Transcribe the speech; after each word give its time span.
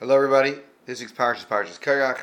Hello, 0.00 0.16
everybody. 0.16 0.56
This 0.86 0.98
week's 0.98 1.12
parsha 1.12 1.36
is 1.36 1.44
Parshas 1.44 1.78
parshas 1.78 1.80
Kairach, 1.80 2.22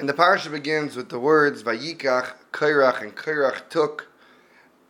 and 0.00 0.08
the 0.08 0.12
parsha 0.12 0.50
begins 0.50 0.96
with 0.96 1.10
the 1.10 1.20
words 1.20 1.62
Vayikach, 1.62 2.32
Kairach, 2.50 3.02
and 3.02 3.14
Kairach 3.14 3.68
took. 3.68 4.08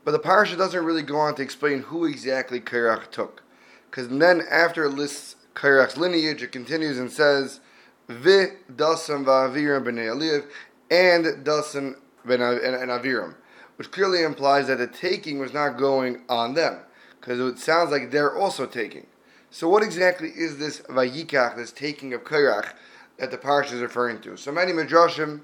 But 0.06 0.12
the 0.12 0.18
parsha 0.18 0.56
doesn't 0.56 0.86
really 0.86 1.02
go 1.02 1.18
on 1.18 1.34
to 1.34 1.42
explain 1.42 1.80
who 1.80 2.06
exactly 2.06 2.60
Kairach 2.60 3.10
took, 3.10 3.42
because 3.90 4.08
then 4.08 4.42
after 4.50 4.84
it 4.84 4.92
lists 4.92 5.36
Kairach's 5.54 5.98
lineage, 5.98 6.42
it 6.42 6.50
continues 6.50 6.98
and 6.98 7.12
says 7.12 7.60
Vi 8.08 8.46
Dasan 8.74 9.26
Va'aviram 9.26 9.84
b'nei 9.84 10.08
Eliav 10.08 10.46
and 10.90 11.44
Dasan 11.44 11.96
ben 12.24 12.40
and 12.40 12.90
Aviram, 12.90 13.34
which 13.76 13.90
clearly 13.90 14.22
implies 14.22 14.68
that 14.68 14.78
the 14.78 14.86
taking 14.86 15.38
was 15.38 15.52
not 15.52 15.76
going 15.76 16.22
on 16.30 16.54
them, 16.54 16.78
because 17.20 17.38
it 17.38 17.58
sounds 17.58 17.90
like 17.90 18.10
they're 18.10 18.34
also 18.34 18.64
taking. 18.64 19.08
So, 19.54 19.68
what 19.68 19.84
exactly 19.84 20.30
is 20.30 20.58
this 20.58 20.80
Vayikach, 20.80 21.54
this 21.54 21.70
taking 21.70 22.12
of 22.12 22.24
Kairach, 22.24 22.72
that 23.18 23.30
the 23.30 23.38
parsha 23.38 23.74
is 23.74 23.82
referring 23.82 24.20
to? 24.22 24.36
So, 24.36 24.50
many 24.50 24.72
Midrashim 24.72 25.42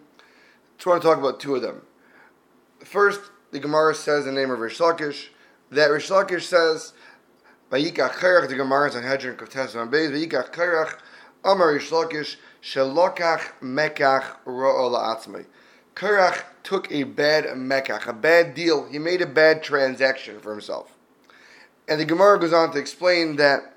just 0.77 0.85
want 0.85 1.01
to 1.01 1.07
talk 1.07 1.19
about 1.19 1.39
two 1.39 1.55
of 1.55 1.63
them. 1.63 1.83
First, 2.81 3.21
the 3.53 3.61
Gemara 3.61 3.95
says 3.95 4.25
the 4.25 4.33
name 4.33 4.51
of 4.51 4.59
Rish 4.59 4.79
Lakish, 4.79 5.29
that 5.71 5.93
Rish 5.93 6.09
Lakish 6.09 6.43
says, 6.43 6.93
Vayikach 7.71 8.15
Kairach, 8.15 8.49
the 8.49 8.57
Gemara 8.57 8.89
is 8.89 8.97
on 8.97 9.05
Hedron 9.05 9.37
Kavtes 9.37 9.81
and 9.81 9.93
Beis, 9.93 10.11
Vayikach 10.11 10.99
Amar 11.45 11.73
Rish 11.75 11.91
Lakish, 11.91 12.35
Shelokach 12.61 13.61
Mekach 13.63 14.39
Ro'o 14.45 14.91
La'atzmei. 14.91 15.47
Kairach 15.95 16.43
took 16.65 16.91
a 16.91 17.05
bad 17.05 17.45
Mekach, 17.45 18.09
a 18.09 18.13
bad 18.13 18.55
deal. 18.55 18.89
He 18.89 18.99
made 18.99 19.23
a 19.23 19.27
bad 19.27 19.63
transaction 19.63 20.41
for 20.41 20.51
himself. 20.51 20.97
And 21.87 22.01
the 22.01 22.05
Gemara 22.05 22.41
goes 22.41 22.53
on 22.53 22.73
to 22.73 22.79
explain 22.81 23.37
that 23.37 23.77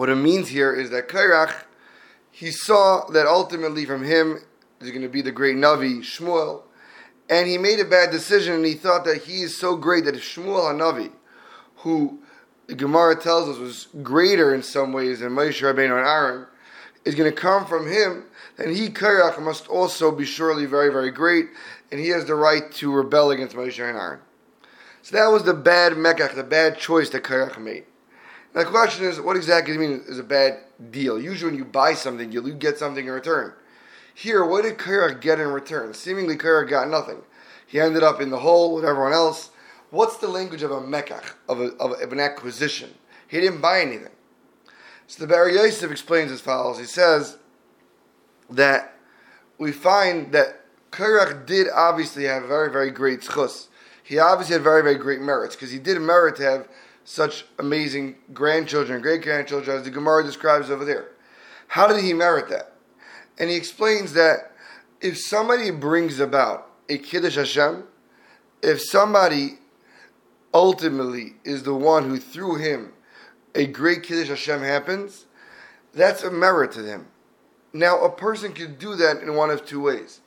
what 0.00 0.08
it 0.08 0.14
means 0.14 0.48
here 0.48 0.72
is 0.72 0.88
that 0.88 1.08
Kairach, 1.08 1.64
he 2.30 2.50
saw 2.50 3.04
that 3.10 3.26
ultimately 3.26 3.84
from 3.84 4.02
him 4.02 4.38
is 4.80 4.88
going 4.88 5.02
to 5.02 5.10
be 5.10 5.20
the 5.20 5.30
great 5.30 5.56
Navi, 5.56 5.98
Shmuel, 5.98 6.62
and 7.28 7.46
he 7.46 7.58
made 7.58 7.80
a 7.80 7.84
bad 7.84 8.10
decision 8.10 8.54
and 8.54 8.64
he 8.64 8.72
thought 8.72 9.04
that 9.04 9.24
he 9.24 9.42
is 9.42 9.58
so 9.58 9.76
great 9.76 10.06
that 10.06 10.16
if 10.16 10.22
Shmuel 10.22 10.72
HaNavi, 10.72 11.12
who 11.76 12.18
the 12.66 12.74
Gemara 12.74 13.14
tells 13.14 13.46
us 13.50 13.58
was 13.58 13.88
greater 14.02 14.54
in 14.54 14.62
some 14.62 14.94
ways 14.94 15.20
than 15.20 15.32
Moshe 15.32 15.60
Rabbeinu 15.60 15.98
and 15.98 16.06
Aaron, 16.06 16.46
is 17.04 17.14
going 17.14 17.30
to 17.30 17.38
come 17.38 17.66
from 17.66 17.86
him, 17.86 18.24
then 18.56 18.74
he, 18.74 18.88
Kairach, 18.88 19.38
must 19.38 19.68
also 19.68 20.10
be 20.10 20.24
surely 20.24 20.64
very, 20.64 20.90
very 20.90 21.10
great, 21.10 21.48
and 21.90 22.00
he 22.00 22.08
has 22.08 22.24
the 22.24 22.34
right 22.34 22.72
to 22.72 22.90
rebel 22.90 23.32
against 23.32 23.54
Moshe 23.54 23.86
and 23.86 23.98
Aaron. 23.98 24.20
So 25.02 25.18
that 25.18 25.26
was 25.26 25.42
the 25.42 25.52
bad 25.52 25.92
Mekach, 25.92 26.34
the 26.34 26.42
bad 26.42 26.78
choice 26.78 27.10
that 27.10 27.22
Kairach 27.22 27.58
made. 27.58 27.84
Now 28.54 28.64
the 28.64 28.70
question 28.70 29.04
is, 29.04 29.20
what 29.20 29.36
exactly 29.36 29.74
do 29.74 29.78
mean 29.80 30.02
is 30.08 30.18
a 30.18 30.24
bad 30.24 30.60
deal? 30.90 31.20
Usually 31.20 31.52
when 31.52 31.58
you 31.58 31.64
buy 31.64 31.94
something, 31.94 32.32
you 32.32 32.42
get 32.54 32.78
something 32.78 33.06
in 33.06 33.12
return. 33.12 33.52
Here, 34.14 34.44
what 34.44 34.64
did 34.64 34.76
Kairach 34.76 35.20
get 35.20 35.38
in 35.38 35.48
return? 35.48 35.94
Seemingly 35.94 36.36
Kairach 36.36 36.68
got 36.68 36.88
nothing. 36.88 37.22
He 37.66 37.80
ended 37.80 38.02
up 38.02 38.20
in 38.20 38.30
the 38.30 38.38
hole 38.38 38.74
with 38.74 38.84
everyone 38.84 39.12
else. 39.12 39.50
What's 39.90 40.16
the 40.16 40.28
language 40.28 40.62
of 40.62 40.72
a 40.72 40.80
mekach, 40.80 41.34
of, 41.48 41.60
a, 41.60 41.68
of, 41.76 42.12
an 42.12 42.20
acquisition? 42.20 42.90
He 43.28 43.40
didn't 43.40 43.60
buy 43.60 43.80
anything. 43.80 44.12
So 45.06 45.24
the 45.24 45.32
Bar 45.32 45.48
Yosef 45.48 45.90
explains 45.90 46.30
as 46.32 46.40
follows. 46.40 46.78
He 46.78 46.84
says 46.84 47.38
that 48.50 48.96
we 49.58 49.72
find 49.72 50.32
that 50.32 50.60
Kairach 50.90 51.46
did 51.46 51.68
obviously 51.72 52.24
have 52.24 52.44
very, 52.44 52.70
very 52.70 52.90
great 52.90 53.20
schus. 53.20 53.68
He 54.02 54.18
obviously 54.18 54.54
had 54.54 54.62
very, 54.62 54.82
very 54.82 54.96
great 54.96 55.20
merits 55.20 55.54
because 55.54 55.70
he 55.70 55.78
did 55.78 56.00
merit 56.00 56.36
to 56.36 56.42
have 56.42 56.68
such 57.10 57.44
amazing 57.58 58.14
grandchildren, 58.32 59.02
great 59.02 59.22
grandchildren, 59.22 59.76
as 59.76 59.82
the 59.82 59.90
Gemara 59.90 60.22
describes 60.22 60.70
over 60.70 60.84
there. 60.84 61.08
How 61.66 61.88
did 61.88 62.04
he 62.04 62.12
merit 62.12 62.48
that? 62.50 62.74
And 63.36 63.50
he 63.50 63.56
explains 63.56 64.12
that 64.12 64.52
if 65.00 65.18
somebody 65.18 65.72
brings 65.72 66.20
about 66.20 66.70
a 66.88 66.98
Kiddush 66.98 67.34
Hashem, 67.34 67.82
if 68.62 68.80
somebody 68.80 69.58
ultimately 70.54 71.34
is 71.42 71.64
the 71.64 71.74
one 71.74 72.08
who 72.08 72.16
through 72.16 72.56
him 72.56 72.92
a 73.56 73.66
great 73.66 74.04
Kiddush 74.04 74.28
Hashem 74.28 74.60
happens, 74.60 75.26
that's 75.92 76.22
a 76.22 76.30
merit 76.30 76.70
to 76.72 76.84
him. 76.84 77.08
Now, 77.72 78.04
a 78.04 78.10
person 78.10 78.52
can 78.52 78.76
do 78.76 78.94
that 78.94 79.20
in 79.20 79.34
one 79.34 79.50
of 79.50 79.66
two 79.66 79.80
ways. 79.80 80.20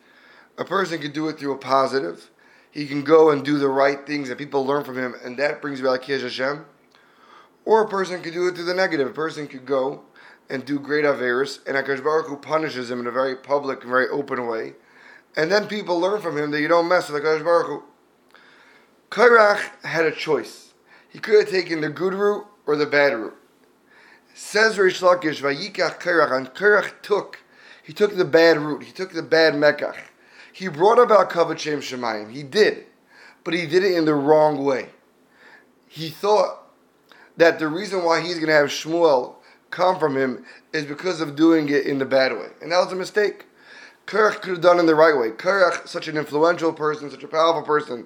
A 0.58 0.66
person 0.66 1.00
can 1.00 1.14
do 1.14 1.30
it 1.30 1.40
through 1.40 1.54
a 1.54 1.58
positive. 1.58 2.30
He 2.72 2.88
can 2.88 3.04
go 3.04 3.30
and 3.30 3.46
do 3.46 3.58
the 3.58 3.70
right 3.70 4.06
things 4.06 4.28
that 4.28 4.38
people 4.38 4.66
learn 4.66 4.84
from 4.84 4.98
him, 4.98 5.16
and 5.24 5.38
that 5.38 5.62
brings 5.62 5.80
about 5.80 6.02
Kiddush 6.02 6.38
Hashem. 6.38 6.66
Or 7.66 7.82
a 7.82 7.88
person 7.88 8.22
could 8.22 8.34
do 8.34 8.48
it 8.48 8.56
through 8.56 8.66
the 8.66 8.74
negative. 8.74 9.08
A 9.08 9.14
person 9.14 9.48
could 9.48 9.66
go 9.66 10.04
and 10.50 10.66
do 10.66 10.80
great 10.80 11.06
Averis, 11.06 11.60
and 11.66 11.78
Akash 11.78 12.04
Baruch 12.04 12.28
Hu 12.28 12.38
punishes 12.38 12.92
him 12.92 13.00
in 13.00 13.08
a 13.08 13.12
very 13.12 13.36
public 13.36 13.82
and 13.82 13.90
very 13.90 14.10
open 14.10 14.46
way. 14.48 14.74
And 15.36 15.52
then 15.52 15.68
people 15.68 16.00
learn 16.00 16.22
from 16.22 16.38
him 16.38 16.52
that 16.52 16.62
you 16.62 16.68
don't 16.68 16.88
mess 16.88 17.10
with 17.10 17.24
Akash 17.24 17.44
Baruch 17.44 17.68
Hu. 17.68 17.84
Kairach 19.10 19.86
had 19.86 20.06
a 20.06 20.12
choice. 20.12 20.74
He 21.10 21.20
could 21.20 21.40
have 21.40 21.50
taken 21.50 21.82
the 21.82 21.90
good 21.90 22.14
route 22.14 22.46
or 22.66 22.76
the 22.76 22.86
bad 22.86 23.14
route. 23.14 23.38
Says 24.34 24.78
Rish 24.78 25.02
Lakish, 25.02 25.42
Vayikach 25.42 26.00
Kairach, 26.00 26.36
and 26.36 26.48
Kairach 26.54 27.02
took, 27.02 27.44
he 27.84 27.94
took 27.94 28.16
the 28.16 28.26
bad 28.26 28.58
route. 28.58 28.84
He 28.84 28.92
took 28.92 29.14
the 29.14 29.22
bad 29.22 29.54
Mekach. 29.54 29.98
He 30.52 30.68
brought 30.68 31.00
about 31.00 31.30
Kavod 31.30 31.60
Shem 31.60 31.80
Shemayim. 31.80 32.32
He 32.32 32.44
did, 32.44 32.86
but 33.44 33.54
he 33.54 33.68
did 33.68 33.84
it 33.84 33.96
in 33.96 34.06
the 34.06 34.16
wrong 34.16 34.64
way. 34.64 34.90
He 35.88 36.10
thought 36.10 36.63
that 37.38 37.60
the 37.60 37.68
reason 37.68 38.04
why 38.04 38.22
he's 38.22 38.36
going 38.36 38.48
to 38.48 38.54
have 38.54 38.68
Shmuel 38.68 39.36
come 39.70 40.00
from 40.00 40.16
him 40.16 40.46
is 40.72 40.86
because 40.86 41.20
of 41.20 41.36
doing 41.36 41.70
it 41.70 41.86
in 41.86 41.98
the 41.98 42.06
bad 42.06 42.32
way. 42.34 42.48
And 42.62 42.72
that 42.72 42.80
was 42.80 42.92
a 42.92 42.96
mistake. 42.96 43.46
Kerach 44.06 44.42
could 44.42 44.52
have 44.52 44.62
done 44.62 44.78
it 44.78 44.82
in 44.82 44.86
the 44.86 44.96
right 44.96 45.18
way. 45.18 45.30
Kerach, 45.30 45.88
such 45.88 46.08
an 46.08 46.18
influential 46.18 46.74
person, 46.74 47.10
such 47.10 47.24
a 47.24 47.28
powerful 47.28 47.64
person, 47.64 48.06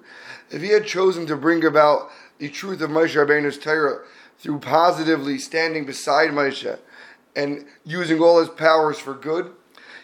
if 0.50 0.62
he 0.62 0.70
had 0.70 0.86
chosen 0.86 1.26
to 1.26 1.36
bring 1.36 1.66
about 1.66 2.10
the 2.38 2.50
truth 2.50 2.82
of 2.82 2.90
Moshe 2.90 3.16
Rabbeinu's 3.16 3.58
Torah 3.58 4.04
through 4.38 4.60
positively 4.60 5.40
standing 5.40 5.86
beside 5.86 6.30
Moshe 6.30 6.78
and 7.36 7.66
using 7.84 8.22
all 8.22 8.40
his 8.40 8.50
powers 8.50 9.00
for 9.00 9.14
good, 9.14 9.52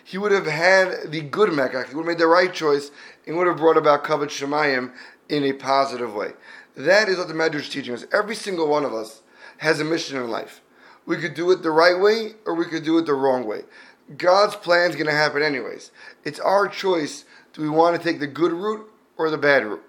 he 0.04 0.18
would 0.18 0.32
have 0.32 0.48
had 0.48 1.12
the 1.12 1.22
good 1.22 1.50
Mekach. 1.50 1.90
He 1.90 1.96
would 1.96 2.06
have 2.06 2.18
made 2.18 2.18
the 2.18 2.28
right 2.28 2.54
choice 2.54 2.92
and 3.26 3.38
would 3.38 3.48
have 3.48 3.58
brought 3.58 3.78
about 3.78 4.04
Kavod 4.04 4.28
Shemayim 4.28 4.92
in 5.30 5.44
a 5.44 5.54
positive 5.54 6.14
way. 6.14 6.32
That 6.76 7.10
is 7.10 7.18
what 7.18 7.28
the 7.28 7.34
Medrash 7.34 7.62
is 7.62 7.70
teaching 7.70 7.94
us. 7.94 8.06
Every 8.12 8.36
single 8.36 8.68
one 8.68 8.86
of 8.86 8.94
us 8.94 9.22
has 9.58 9.80
a 9.80 9.84
mission 9.84 10.18
in 10.18 10.30
life. 10.30 10.62
We 11.06 11.18
could 11.18 11.34
do 11.34 11.52
it 11.52 11.62
the 11.62 11.72
right 11.72 12.00
way 12.00 12.34
or 12.46 12.56
we 12.56 12.66
could 12.66 12.84
do 12.84 12.98
it 12.98 13.06
the 13.06 13.14
wrong 13.14 13.46
way. 13.46 13.62
God's 14.18 14.56
plan 14.56 14.90
is 14.90 14.96
going 14.96 15.08
to 15.08 15.14
happen 15.14 15.42
anyways. 15.42 15.92
It's 16.24 16.40
our 16.40 16.68
choice. 16.68 17.26
Do 17.54 17.62
we 17.62 17.70
want 17.70 17.96
to 17.96 18.04
take 18.04 18.20
the 18.20 18.28
good 18.28 18.52
route 18.52 18.90
or 19.18 19.30
the 19.30 19.38
bad 19.38 19.66
route? 19.66 19.84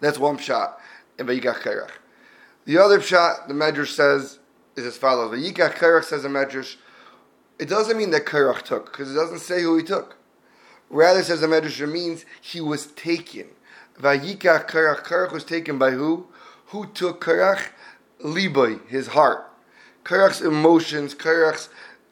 That's 0.00 0.18
one 0.18 0.38
shot. 0.38 0.80
The 1.18 2.78
other 2.78 3.00
shot, 3.00 3.48
the 3.48 3.54
Medrash 3.54 3.88
says, 3.88 4.38
is 4.76 4.84
as 4.84 4.96
follows. 4.96 5.32
Vayikach 5.32 5.74
Kairach 5.74 6.04
says 6.04 6.24
in 6.24 6.32
Medrash, 6.32 6.76
it 7.58 7.68
doesn't 7.68 7.96
mean 7.96 8.10
that 8.10 8.26
Kairach 8.26 8.62
took, 8.62 8.92
because 8.92 9.10
it 9.10 9.14
doesn't 9.14 9.38
say 9.38 9.62
who 9.62 9.76
he 9.78 9.82
took. 9.82 10.16
Rather, 10.90 11.22
says 11.22 11.40
the 11.40 11.46
Medrash, 11.46 11.80
it 11.80 11.86
means 11.86 12.26
he 12.40 12.60
was 12.60 12.88
taken. 12.88 13.46
Vayikach 14.00 14.68
Karach. 14.68 15.04
Karach 15.04 15.32
was 15.32 15.44
taken 15.44 15.78
by 15.78 15.90
who? 15.90 16.26
Who 16.66 16.86
took 16.86 17.22
Karach? 17.22 17.70
Liboy, 18.20 18.86
his 18.88 19.08
heart. 19.08 19.50
Karach's 20.04 20.40
emotions, 20.40 21.14
Karach's 21.14 21.68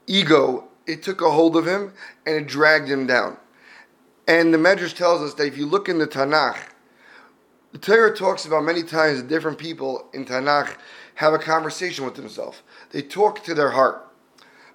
ego, 0.07 0.69
it 0.87 1.03
took 1.03 1.21
a 1.21 1.31
hold 1.31 1.57
of 1.57 1.67
him 1.67 1.93
and 2.27 2.37
it 2.37 2.47
dragged 2.47 2.89
him 2.89 3.07
down. 3.07 3.37
And 4.27 4.53
the 4.53 4.59
Medrash 4.59 4.95
tells 4.95 5.23
us 5.23 5.35
that 5.35 5.47
if 5.47 5.57
you 5.57 5.67
look 5.67 5.89
in 5.89 5.99
the 5.99 6.07
Tanakh, 6.07 6.59
the 7.73 7.79
Torah 7.79 8.15
talks 8.15 8.47
about 8.47 8.65
many 8.65 8.83
times 8.83 9.19
that 9.19 9.29
different 9.29 9.59
people 9.59 10.09
in 10.15 10.25
Tanakh 10.25 10.77
have 11.17 11.35
a 11.35 11.39
conversation 11.39 12.05
with 12.05 12.15
themselves. 12.15 12.63
They 12.91 13.03
talk 13.03 13.45
to 13.45 13.55
their 13.55 13.71
heart. 13.71 14.09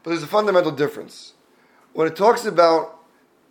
But 0.04 0.12
there's 0.12 0.24
a 0.24 0.28
fundamental 0.28 0.72
difference. 0.72 1.34
When 1.94 2.08
it 2.08 2.16
talks 2.16 2.46
about 2.46 3.00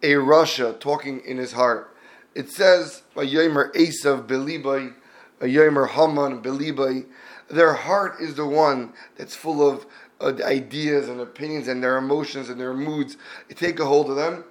a 0.03 0.15
rasha 0.15 0.79
talking 0.79 1.21
in 1.21 1.37
his 1.37 1.53
heart, 1.53 1.95
it 2.39 2.49
says, 2.49 3.03
Vayomer 3.17 3.75
Esav 3.75 4.29
Belibai, 4.29 4.95
Vayomer 5.41 5.89
Haman 5.89 6.41
Belibai. 6.41 7.05
Their 7.51 7.73
heart 7.73 8.21
is 8.21 8.37
the 8.37 8.47
one 8.47 8.93
that's 9.17 9.35
full 9.35 9.69
of 9.69 9.87
uh, 10.21 10.35
ideas 10.45 11.09
and 11.09 11.21
opinions 11.21 11.67
and 11.67 11.83
their 11.83 11.97
emotions 11.97 12.49
and 12.49 12.61
their 12.61 12.75
moods. 12.75 13.17
It 13.49 13.57
take 13.57 13.81
a 13.81 13.85
hold 13.85 14.09
of 14.09 14.15
them. 14.15 14.45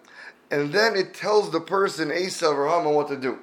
And 0.51 0.74
then 0.74 0.98
it 0.98 1.13
tells 1.13 1.50
the 1.50 1.62
person, 1.62 2.10
Esav 2.10 2.57
or 2.57 2.68
Haman, 2.68 2.94
what 2.94 3.07
to 3.07 3.16
do. 3.16 3.39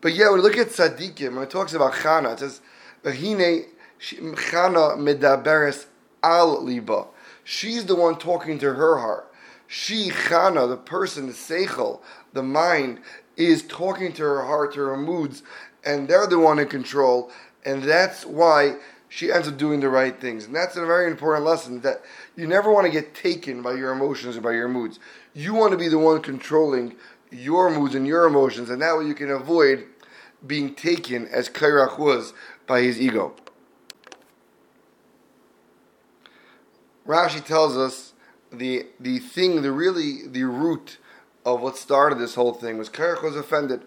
But 0.00 0.14
yeah, 0.14 0.32
we 0.32 0.40
look 0.40 0.56
at 0.56 0.70
tzaddikim, 0.70 1.34
when 1.34 1.44
it 1.44 1.50
talks 1.50 1.72
about 1.72 1.92
Chana, 1.92 2.32
it 2.32 2.40
says, 2.40 2.60
Vahine 3.04 3.66
Chana 4.00 4.96
medaberes 4.96 5.86
al 6.24 6.64
liba. 6.64 7.06
She's 7.44 7.86
the 7.86 7.94
one 7.94 8.18
talking 8.18 8.58
to 8.58 8.74
her 8.74 8.98
heart. 8.98 9.32
She, 9.68 10.10
Chana, 10.10 10.68
the 10.68 10.76
person, 10.76 11.28
the 11.28 11.32
seichel, 11.32 12.00
the 12.32 12.42
mind, 12.42 13.00
is 13.46 13.62
talking 13.62 14.12
to 14.14 14.22
her 14.22 14.42
heart, 14.42 14.74
to 14.74 14.80
her 14.80 14.96
moods, 14.96 15.42
and 15.84 16.08
they're 16.08 16.26
the 16.26 16.38
one 16.38 16.58
in 16.58 16.68
control. 16.68 17.30
And 17.64 17.82
that's 17.82 18.24
why 18.24 18.76
she 19.08 19.30
ends 19.30 19.46
up 19.46 19.56
doing 19.56 19.80
the 19.80 19.88
right 19.88 20.18
things. 20.18 20.46
And 20.46 20.54
that's 20.54 20.76
a 20.76 20.86
very 20.86 21.10
important 21.10 21.44
lesson 21.46 21.80
that 21.82 22.02
you 22.36 22.46
never 22.46 22.72
want 22.72 22.86
to 22.86 22.92
get 22.92 23.14
taken 23.14 23.62
by 23.62 23.74
your 23.74 23.92
emotions 23.92 24.36
or 24.36 24.40
by 24.40 24.52
your 24.52 24.68
moods. 24.68 24.98
You 25.34 25.54
want 25.54 25.72
to 25.72 25.78
be 25.78 25.88
the 25.88 25.98
one 25.98 26.22
controlling 26.22 26.96
your 27.30 27.70
moods 27.70 27.94
and 27.94 28.06
your 28.06 28.26
emotions, 28.26 28.70
and 28.70 28.80
that 28.82 28.96
way 28.96 29.06
you 29.06 29.14
can 29.14 29.30
avoid 29.30 29.86
being 30.46 30.74
taken 30.74 31.26
as 31.28 31.48
Kairach 31.48 31.98
was 31.98 32.34
by 32.66 32.82
his 32.82 33.00
ego. 33.00 33.34
Rashi 37.06 37.44
tells 37.44 37.76
us 37.76 38.12
the 38.52 38.86
the 39.00 39.18
thing, 39.18 39.62
the 39.62 39.72
really 39.72 40.26
the 40.26 40.44
root 40.44 40.98
of 41.44 41.60
what 41.60 41.76
started 41.76 42.18
this 42.18 42.34
whole 42.34 42.52
thing 42.52 42.78
was 42.78 42.88
Kairach 42.88 43.22
was 43.22 43.36
offended. 43.36 43.82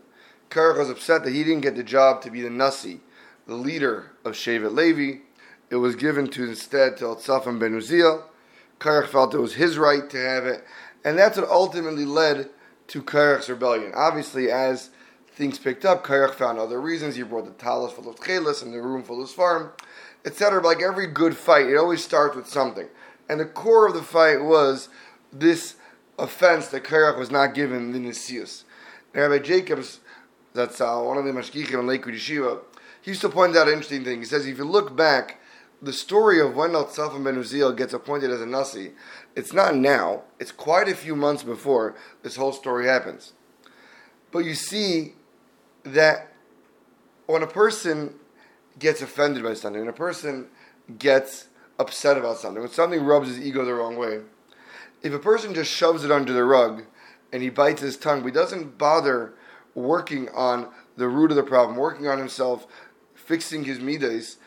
Kairach 0.50 0.78
was 0.78 0.90
upset 0.90 1.24
that 1.24 1.34
he 1.34 1.44
didn't 1.44 1.62
get 1.62 1.76
the 1.76 1.84
job 1.84 2.22
to 2.22 2.32
be 2.32 2.42
the 2.42 2.50
Nasi 2.50 3.02
the 3.48 3.56
leader 3.56 4.12
of 4.24 4.34
Shevet 4.34 4.74
Levi. 4.74 5.20
It 5.70 5.78
was 5.78 5.96
given 5.96 6.28
to 6.30 6.44
instead 6.44 6.98
to 6.98 7.06
Eltzafan 7.06 7.60
ben 7.60 7.74
Uziel. 7.74 8.24
Karach 8.80 9.08
felt 9.08 9.34
it 9.34 9.40
was 9.40 9.56
his 9.56 9.78
right 9.78 10.10
to 10.10 10.18
have 10.18 10.46
it, 10.46 10.64
and 11.04 11.18
that's 11.18 11.38
what 11.38 11.50
ultimately 11.50 12.06
led 12.06 12.50
to 12.88 13.02
Karach's 13.02 13.50
rebellion. 13.50 13.92
Obviously, 13.96 14.52
as 14.52 14.90
things 15.28 15.58
picked 15.58 15.86
up, 15.86 16.06
Karach 16.06 16.34
found 16.34 16.60
other 16.60 16.80
reasons. 16.80 17.16
He 17.16 17.24
brought 17.24 17.46
the 17.46 17.52
talis 17.52 17.94
full 17.94 18.10
of 18.10 18.20
chelis 18.20 18.62
and 18.62 18.74
the 18.74 18.82
room 18.82 19.04
full 19.04 19.24
of 19.24 19.30
farm, 19.30 19.72
etc. 20.26 20.62
Like 20.62 20.82
every 20.82 21.08
good 21.08 21.38
fight, 21.38 21.68
it 21.68 21.78
always 21.78 22.04
starts 22.04 22.36
with 22.36 22.48
something. 22.48 22.88
And 23.30 23.40
the 23.40 23.46
core 23.46 23.88
of 23.88 23.94
the 23.94 24.04
fight 24.04 24.44
was 24.44 24.90
this 25.32 25.76
offense 26.18 26.68
that 26.68 26.84
Karach 26.84 27.18
was 27.18 27.32
not 27.32 27.54
given 27.54 27.92
the 27.92 28.00
Nisius. 28.00 28.64
Rabbi 29.14 29.40
Jacobs, 29.40 30.00
that's 30.54 30.82
uh, 30.82 31.00
one 31.00 31.18
of 31.18 31.26
the 31.26 31.32
Mashgichim 31.32 31.80
in 31.80 31.88
Lakewood 31.88 32.16
Yeshiva, 32.16 32.60
he 33.02 33.12
used 33.12 33.22
to 33.22 33.30
point 33.30 33.56
out 33.56 33.68
an 33.68 33.74
interesting 33.74 34.04
thing. 34.04 34.20
He 34.20 34.26
says 34.26 34.48
if 34.48 34.58
you 34.58 34.66
look 34.66 34.96
back, 34.96 35.40
the 35.82 35.94
story 35.94 36.40
of 36.40 36.56
when 36.56 36.72
Eltzafan 36.72 37.24
ben 37.24 37.36
Uziel 37.36 37.76
gets 37.76 37.94
appointed 37.94 38.32
as 38.32 38.42
a 38.42 38.46
Nasi, 38.46 38.92
it's 39.36 39.54
not 39.54 39.76
now. 39.76 40.24
It's 40.40 40.52
quite 40.52 40.88
a 40.88 40.96
few 40.96 41.16
months 41.16 41.44
before 41.44 41.96
this 42.24 42.36
whole 42.36 42.54
story 42.54 42.88
happens. 42.88 43.34
But 44.32 44.40
you 44.40 44.56
see 44.56 45.14
that 45.84 46.32
when 47.28 47.44
a 47.44 47.48
person 47.48 48.16
gets 48.80 49.02
offended 49.02 49.44
by 49.44 49.54
something, 49.54 49.82
when 49.82 49.90
a 49.90 49.94
person 49.94 50.48
gets 50.98 51.48
upset 51.78 52.18
about 52.18 52.38
something, 52.38 52.62
when 52.62 52.72
something 52.72 53.04
rubs 53.04 53.28
his 53.28 53.40
ego 53.40 53.64
the 53.66 53.74
wrong 53.74 53.98
way, 53.98 54.22
if 55.06 55.14
a 55.14 55.20
person 55.20 55.54
just 55.54 55.72
shoves 55.72 56.04
it 56.04 56.12
under 56.12 56.34
the 56.34 56.44
rug 56.44 56.84
and 57.32 57.44
he 57.44 57.50
bites 57.50 57.82
his 57.82 57.96
tongue, 57.96 58.22
but 58.22 58.28
he 58.28 58.34
doesn't 58.34 58.80
bother 58.80 59.36
working 59.76 60.28
on 60.30 60.70
the 60.98 61.08
root 61.08 61.30
of 61.30 61.38
the 61.38 61.44
problem, 61.44 61.78
working 61.78 62.08
on 62.08 62.18
himself, 62.18 62.66
fixing 63.14 63.66
his 63.66 63.80
midas, 63.80 64.38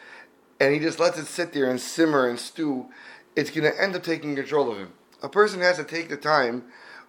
and 0.59 0.75
he 0.75 0.81
just 0.81 0.99
lets 0.99 1.17
it 1.17 1.27
sit 1.27 1.53
there 1.53 1.71
and 1.71 1.81
simmer 1.81 2.29
and 2.29 2.41
stew, 2.41 2.89
it's 3.37 3.51
going 3.51 3.71
to 3.71 3.81
end 3.81 3.95
up 3.95 4.03
taking 4.03 4.35
control 4.35 4.73
of 4.73 4.79
him. 4.79 4.93
A 5.23 5.29
person 5.29 5.61
has 5.61 5.77
to 5.77 5.85
take 5.85 6.09
the 6.09 6.17
time 6.17 6.65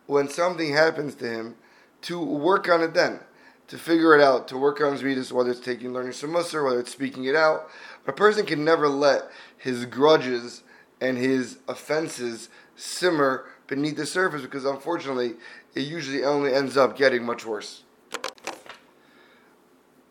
when 0.05 0.29
something 0.29 0.71
happens 0.73 1.15
to 1.15 1.27
him 1.27 1.55
to 2.01 2.19
work 2.23 2.69
on 2.69 2.81
it 2.81 2.93
then, 2.93 3.19
to 3.67 3.79
figure 3.79 4.13
it 4.15 4.21
out, 4.21 4.47
to 4.49 4.57
work 4.57 4.79
on 4.79 4.91
his 4.91 5.03
midas, 5.03 5.33
whether 5.33 5.49
it's 5.49 5.59
taking 5.59 5.91
learning 5.91 6.11
some 6.11 6.33
whether 6.33 6.79
it's 6.79 6.91
speaking 6.91 7.25
it 7.25 7.35
out. 7.35 7.67
A 8.05 8.13
person 8.13 8.45
can 8.45 8.63
never 8.63 8.87
let 8.87 9.23
his 9.57 9.85
grudges 9.85 10.61
and 11.01 11.17
his 11.17 11.59
offenses 11.67 12.49
simmer 12.79 13.45
beneath 13.67 13.97
the 13.97 14.05
surface 14.05 14.41
because 14.41 14.65
unfortunately 14.65 15.33
it 15.75 15.81
usually 15.81 16.23
only 16.23 16.53
ends 16.53 16.77
up 16.77 16.97
getting 16.97 17.23
much 17.25 17.45
worse 17.45 17.83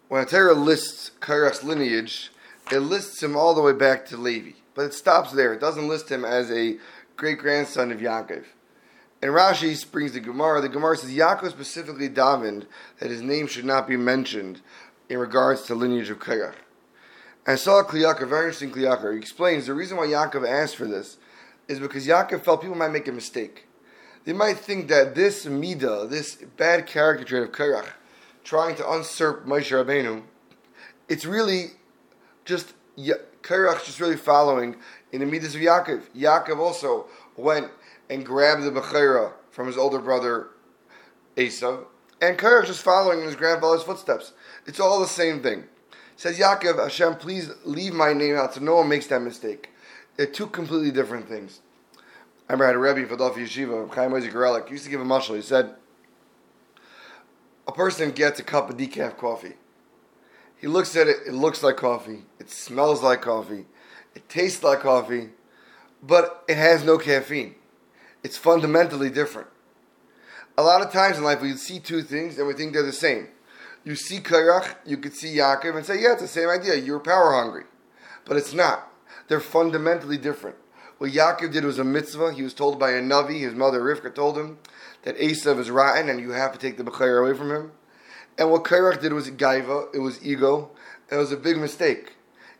when 0.08 0.22
a 0.22 0.26
Torah 0.26 0.54
lists 0.54 1.12
Kairach's 1.20 1.62
lineage, 1.62 2.32
it 2.72 2.80
lists 2.80 3.22
him 3.22 3.36
all 3.36 3.54
the 3.54 3.62
way 3.62 3.72
back 3.72 4.06
to 4.06 4.16
Levi. 4.16 4.52
But 4.74 4.86
it 4.86 4.94
stops 4.94 5.32
there. 5.32 5.52
It 5.52 5.60
doesn't 5.60 5.88
list 5.88 6.10
him 6.10 6.24
as 6.24 6.50
a 6.50 6.78
great 7.16 7.38
grandson 7.38 7.92
of 7.92 8.00
Yaakov. 8.00 8.44
And 9.20 9.32
Rashi 9.32 9.90
brings 9.90 10.12
the 10.12 10.20
Gemara. 10.20 10.60
The 10.60 10.68
Gemara 10.68 10.96
says 10.96 11.10
Yaakov 11.10 11.50
specifically 11.50 12.08
davened 12.08 12.66
that 13.00 13.10
his 13.10 13.22
name 13.22 13.46
should 13.46 13.64
not 13.64 13.88
be 13.88 13.96
mentioned 13.96 14.60
in 15.08 15.18
regards 15.18 15.62
to 15.62 15.74
lineage 15.74 16.10
of 16.10 16.20
Kairach. 16.20 16.54
I 17.46 17.56
saw 17.56 17.80
a 17.80 17.84
Kli 17.84 18.02
Yakar, 18.02 18.28
very 18.28 18.46
interesting 18.46 18.70
Kli 18.70 18.84
Yakar. 18.84 19.12
He 19.12 19.18
explains 19.18 19.66
the 19.66 19.74
reason 19.74 19.96
why 19.96 20.06
Yaakov 20.06 20.48
asked 20.48 20.76
for 20.76 20.86
this 20.86 21.16
is 21.68 21.78
because 21.78 22.06
Yaakov 22.06 22.42
felt 22.42 22.62
people 22.62 22.76
might 22.76 22.90
make 22.90 23.06
a 23.06 23.12
mistake. 23.12 23.66
They 24.24 24.32
might 24.32 24.58
think 24.58 24.88
that 24.88 25.14
this 25.14 25.46
Midah, 25.46 26.10
this 26.10 26.36
bad 26.56 26.86
character 26.86 27.24
trait 27.24 27.42
of 27.44 27.52
Kairach, 27.52 27.88
trying 28.42 28.74
to 28.76 28.82
usurp 28.82 29.46
Moshe 29.46 29.70
Rabbeinu, 29.70 30.22
it's 31.08 31.24
really 31.24 31.72
just 32.44 32.74
Kairach 33.42 33.84
just 33.84 34.00
really 34.00 34.16
following 34.16 34.76
in 35.12 35.20
the 35.20 35.26
midas 35.26 35.54
of 35.54 35.60
Yaakov. 35.60 36.02
Yaakov 36.16 36.58
also 36.58 37.06
went 37.36 37.70
and 38.10 38.24
grabbed 38.24 38.62
the 38.62 38.70
Bechora 38.70 39.32
from 39.50 39.66
his 39.66 39.76
older 39.76 39.98
brother 39.98 40.48
Esav, 41.36 41.84
and 42.20 42.36
Kairach 42.36 42.66
just 42.66 42.82
following 42.82 43.20
in 43.20 43.26
his 43.26 43.36
grandfather's 43.36 43.82
footsteps. 43.82 44.32
It's 44.66 44.80
all 44.80 45.00
the 45.00 45.06
same 45.06 45.42
thing. 45.42 45.64
Says 46.16 46.38
Yaakov, 46.38 46.82
Hashem, 46.82 47.16
please 47.16 47.50
leave 47.64 47.94
my 47.94 48.12
name 48.12 48.34
out 48.34 48.54
so 48.54 48.60
no 48.60 48.76
one 48.76 48.88
makes 48.88 49.06
that 49.06 49.22
mistake. 49.22 49.70
They're 50.18 50.26
two 50.26 50.48
completely 50.48 50.90
different 50.90 51.28
things. 51.28 51.60
I 52.48 52.52
remember 52.52 52.64
I 52.64 52.66
had 52.68 52.76
a 52.76 52.78
Rebbe 52.80 53.00
in 53.00 53.06
Philadelphia 53.06 53.46
Yeshiva, 53.46 53.94
Chaim 53.94 54.10
He 54.66 54.72
used 54.72 54.84
to 54.84 54.90
give 54.90 55.00
a 55.00 55.04
mashal. 55.04 55.36
He 55.36 55.42
said, 55.42 55.76
a 57.68 57.72
person 57.72 58.10
gets 58.10 58.40
a 58.40 58.42
cup 58.42 58.68
of 58.68 58.76
decaf 58.76 59.16
coffee. 59.16 59.54
He 60.60 60.66
looks 60.66 60.96
at 60.96 61.06
it, 61.06 61.18
it 61.28 61.34
looks 61.34 61.62
like 61.62 61.76
coffee, 61.76 62.24
it 62.40 62.50
smells 62.50 63.00
like 63.00 63.22
coffee, 63.22 63.66
it 64.16 64.28
tastes 64.28 64.64
like 64.64 64.80
coffee, 64.80 65.28
but 66.02 66.42
it 66.48 66.56
has 66.56 66.82
no 66.82 66.98
caffeine. 66.98 67.54
It's 68.24 68.36
fundamentally 68.36 69.10
different. 69.10 69.46
A 70.56 70.62
lot 70.62 70.82
of 70.82 70.90
times 70.90 71.18
in 71.18 71.22
life 71.22 71.40
we 71.40 71.54
see 71.54 71.78
two 71.78 72.02
things 72.02 72.38
and 72.38 72.48
we 72.48 72.54
think 72.54 72.72
they're 72.72 72.82
the 72.82 72.92
same. 72.92 73.28
You 73.84 73.94
see 73.94 74.18
Kairach, 74.18 74.74
you 74.84 74.96
could 74.96 75.14
see 75.14 75.36
Yaakov 75.36 75.76
and 75.76 75.86
say, 75.86 76.02
yeah, 76.02 76.14
it's 76.14 76.22
the 76.22 76.28
same 76.28 76.48
idea. 76.48 76.74
You're 76.74 76.98
power 76.98 77.34
hungry. 77.34 77.64
But 78.24 78.36
it's 78.36 78.52
not. 78.52 78.87
They're 79.28 79.40
fundamentally 79.40 80.16
different. 80.16 80.56
What 80.98 81.12
Yaakov 81.12 81.52
did 81.52 81.64
was 81.64 81.78
a 81.78 81.84
mitzvah. 81.84 82.32
He 82.32 82.42
was 82.42 82.54
told 82.54 82.78
by 82.78 82.90
a 82.90 83.00
Navi, 83.00 83.40
his 83.40 83.54
mother 83.54 83.80
Rivka 83.80 84.14
told 84.14 84.36
him, 84.36 84.58
that 85.02 85.16
Esav 85.18 85.58
is 85.58 85.70
rotten 85.70 86.08
and 86.08 86.20
you 86.20 86.32
have 86.32 86.52
to 86.52 86.58
take 86.58 86.76
the 86.76 86.82
Bechayr 86.82 87.22
away 87.22 87.36
from 87.36 87.50
him. 87.50 87.72
And 88.36 88.50
what 88.50 88.64
Kairach 88.64 89.00
did 89.00 89.12
was 89.12 89.30
gaiva, 89.30 89.94
it 89.94 89.98
was 89.98 90.24
ego, 90.24 90.70
it 91.10 91.16
was 91.16 91.32
a 91.32 91.36
big 91.36 91.56
mistake. 91.56 92.14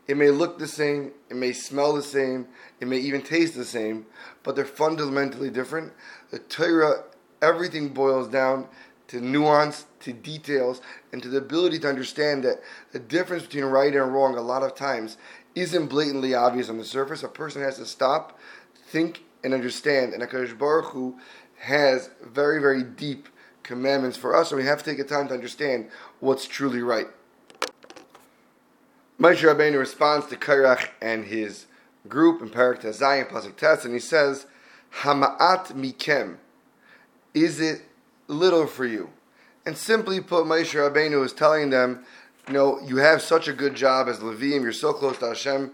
It 0.07 0.17
may 0.17 0.29
look 0.29 0.57
the 0.57 0.67
same, 0.67 1.11
it 1.29 1.35
may 1.35 1.53
smell 1.53 1.93
the 1.93 2.01
same, 2.01 2.47
it 2.79 2.87
may 2.87 2.97
even 2.97 3.21
taste 3.21 3.55
the 3.55 3.65
same, 3.65 4.07
but 4.43 4.55
they're 4.55 4.65
fundamentally 4.65 5.49
different. 5.49 5.93
The 6.31 6.39
Torah, 6.39 7.03
everything 7.41 7.89
boils 7.89 8.27
down 8.27 8.67
to 9.07 9.21
nuance, 9.21 9.85
to 10.01 10.13
details, 10.13 10.81
and 11.11 11.21
to 11.21 11.29
the 11.29 11.37
ability 11.37 11.79
to 11.79 11.89
understand 11.89 12.43
that 12.43 12.61
the 12.91 12.99
difference 12.99 13.43
between 13.43 13.65
right 13.65 13.93
and 13.95 14.13
wrong 14.13 14.37
a 14.37 14.41
lot 14.41 14.63
of 14.63 14.75
times 14.75 15.17
isn't 15.55 15.87
blatantly 15.87 16.33
obvious 16.33 16.69
on 16.69 16.77
the 16.77 16.85
surface. 16.85 17.23
A 17.23 17.27
person 17.27 17.61
has 17.61 17.77
to 17.77 17.85
stop, 17.85 18.39
think, 18.87 19.23
and 19.43 19.53
understand. 19.53 20.13
And 20.13 20.23
HaKadosh 20.23 20.57
Baruch 20.57 20.91
Hu 20.91 21.17
has 21.59 22.09
very, 22.23 22.61
very 22.61 22.83
deep 22.83 23.29
commandments 23.63 24.17
for 24.17 24.35
us, 24.35 24.51
and 24.51 24.59
we 24.59 24.65
have 24.65 24.79
to 24.83 24.89
take 24.89 24.99
a 24.99 25.03
time 25.03 25.27
to 25.27 25.33
understand 25.33 25.89
what's 26.19 26.47
truly 26.47 26.81
right. 26.81 27.07
Moshe 29.19 29.41
Rabbeinu 29.41 29.77
responds 29.77 30.27
to 30.27 30.37
Kairach 30.37 30.89
and 31.01 31.25
his 31.25 31.65
group 32.07 32.41
in 32.41 32.49
Parak 32.49 32.81
Tazayim 32.81 33.29
Pasuk 33.29 33.57
Tes, 33.57 33.83
and 33.83 33.93
he 33.93 33.99
says, 33.99 34.45
"Hamaat 35.01 35.73
mikem, 35.73 36.37
is 37.33 37.59
it 37.59 37.81
little 38.27 38.65
for 38.65 38.85
you?" 38.85 39.09
And 39.69 39.77
simply 39.77 40.19
put, 40.19 40.47
Moshe 40.47 40.73
Rabbeinu 40.73 41.23
is 41.23 41.31
telling 41.31 41.69
them, 41.69 42.03
"You 42.47 42.53
know, 42.53 42.79
you 42.81 42.97
have 42.97 43.21
such 43.21 43.47
a 43.47 43.53
good 43.53 43.75
job 43.75 44.09
as 44.09 44.17
Levim. 44.17 44.63
You're 44.63 44.73
so 44.73 44.93
close 44.93 45.19
to 45.19 45.27
Hashem. 45.27 45.69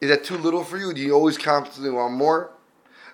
Is 0.00 0.10
that 0.10 0.24
too 0.24 0.36
little 0.36 0.64
for 0.64 0.76
you? 0.76 0.92
Do 0.92 1.00
you 1.00 1.12
always 1.12 1.38
constantly 1.38 1.92
want 1.92 2.14
more?" 2.14 2.50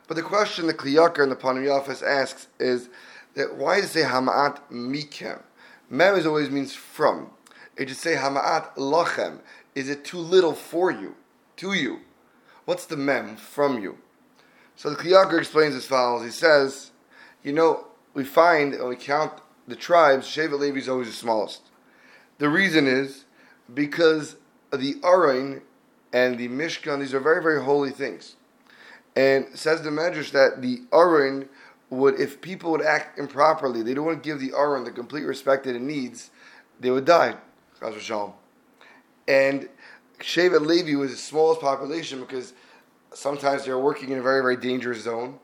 But 0.08 0.14
the 0.14 0.22
question 0.22 0.68
the 0.68 0.72
Kli 0.72 0.94
Yakar 0.94 1.22
and 1.22 1.30
the 1.30 1.36
Panim 1.36 1.68
asks 2.02 2.46
is 2.58 2.88
that 3.34 3.56
why 3.56 3.82
does 3.82 3.90
it 3.90 3.92
say 3.92 4.02
Hama'at 4.04 4.60
Mikem? 4.70 5.42
Mem 5.90 6.14
is 6.14 6.24
always 6.24 6.48
means 6.48 6.74
from. 6.74 7.32
It 7.76 7.90
should 7.90 7.98
say 7.98 8.14
Hama'at 8.14 8.74
Lachem. 8.76 9.40
Is 9.74 9.90
it 9.90 10.02
too 10.02 10.16
little 10.16 10.54
for 10.54 10.90
you? 10.90 11.14
To 11.58 11.74
you? 11.74 12.00
What's 12.64 12.86
the 12.86 12.96
Mem 12.96 13.36
from 13.36 13.82
you? 13.82 13.98
So 14.76 14.88
the 14.88 14.96
Kli 14.96 15.12
Yakar 15.12 15.40
explains 15.40 15.74
as 15.74 15.84
follows. 15.84 16.24
He 16.24 16.30
says, 16.30 16.92
you 17.42 17.52
know, 17.52 17.88
we 18.14 18.24
find 18.24 18.72
and 18.72 18.88
we 18.88 18.96
count 18.96 19.34
the 19.66 19.76
tribes, 19.76 20.26
Shevet 20.26 20.58
Levi 20.58 20.78
is 20.78 20.88
always 20.88 21.08
the 21.08 21.12
smallest. 21.12 21.62
The 22.38 22.48
reason 22.48 22.86
is 22.86 23.24
because 23.72 24.36
the 24.72 24.94
Arain 25.02 25.62
and 26.12 26.38
the 26.38 26.48
Mishkan, 26.48 27.00
these 27.00 27.14
are 27.14 27.20
very, 27.20 27.42
very 27.42 27.62
holy 27.62 27.90
things. 27.90 28.36
And 29.14 29.46
says 29.54 29.82
the 29.82 29.90
Medrash 29.90 30.30
that 30.32 30.62
the 30.62 30.82
Aron 30.92 31.48
would, 31.90 32.18
if 32.18 32.40
people 32.40 32.70
would 32.72 32.82
act 32.82 33.18
improperly, 33.18 33.82
they 33.82 33.94
don't 33.94 34.06
want 34.06 34.22
to 34.22 34.28
give 34.28 34.40
the 34.40 34.56
Aron 34.56 34.84
the 34.84 34.90
complete 34.90 35.24
respect 35.24 35.64
that 35.64 35.76
it 35.76 35.82
needs, 35.82 36.30
they 36.80 36.90
would 36.90 37.04
die. 37.04 37.36
And 39.28 39.68
Shevet 40.18 40.66
Levi 40.66 40.94
was 40.94 41.10
the 41.10 41.16
smallest 41.16 41.60
population 41.60 42.20
because 42.20 42.54
sometimes 43.12 43.64
they 43.64 43.70
were 43.70 43.80
working 43.80 44.10
in 44.10 44.18
a 44.18 44.22
very, 44.22 44.40
very 44.40 44.56
dangerous 44.56 45.02
zone, 45.02 45.38